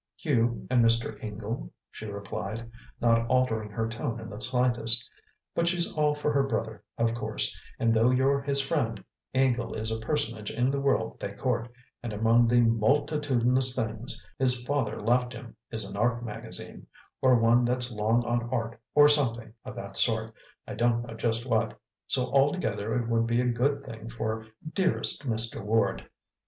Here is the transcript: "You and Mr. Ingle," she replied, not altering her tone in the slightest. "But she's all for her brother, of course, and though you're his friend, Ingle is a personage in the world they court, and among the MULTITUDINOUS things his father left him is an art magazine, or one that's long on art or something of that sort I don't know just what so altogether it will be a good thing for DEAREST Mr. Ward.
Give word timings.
"You 0.17 0.65
and 0.71 0.83
Mr. 0.83 1.23
Ingle," 1.23 1.71
she 1.91 2.07
replied, 2.07 2.71
not 2.99 3.27
altering 3.27 3.69
her 3.69 3.87
tone 3.87 4.19
in 4.19 4.31
the 4.31 4.41
slightest. 4.41 5.07
"But 5.53 5.67
she's 5.67 5.93
all 5.95 6.15
for 6.15 6.33
her 6.33 6.41
brother, 6.41 6.81
of 6.97 7.13
course, 7.13 7.55
and 7.77 7.93
though 7.93 8.09
you're 8.09 8.41
his 8.41 8.59
friend, 8.61 9.03
Ingle 9.35 9.75
is 9.75 9.91
a 9.91 9.99
personage 9.99 10.49
in 10.49 10.71
the 10.71 10.79
world 10.79 11.19
they 11.19 11.31
court, 11.33 11.71
and 12.01 12.13
among 12.13 12.47
the 12.47 12.61
MULTITUDINOUS 12.61 13.75
things 13.75 14.25
his 14.39 14.65
father 14.65 14.99
left 14.99 15.33
him 15.33 15.55
is 15.69 15.87
an 15.87 15.95
art 15.95 16.25
magazine, 16.25 16.87
or 17.21 17.35
one 17.37 17.63
that's 17.63 17.93
long 17.93 18.25
on 18.25 18.49
art 18.49 18.81
or 18.95 19.07
something 19.07 19.53
of 19.63 19.75
that 19.75 19.97
sort 19.97 20.33
I 20.67 20.73
don't 20.73 21.03
know 21.03 21.13
just 21.13 21.45
what 21.45 21.79
so 22.07 22.23
altogether 22.33 22.95
it 22.99 23.07
will 23.07 23.21
be 23.21 23.39
a 23.39 23.45
good 23.45 23.83
thing 23.83 24.09
for 24.09 24.47
DEAREST 24.73 25.27
Mr. 25.27 25.63
Ward. 25.63 26.09